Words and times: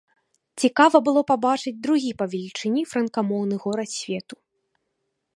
Цікава 0.61 0.99
было 1.07 1.21
пабачыць 1.31 1.73
другі 1.87 2.11
па 2.21 2.25
велічыні 2.31 2.81
франкамоўны 2.93 3.55
горад 3.65 3.89
свету. 3.99 4.35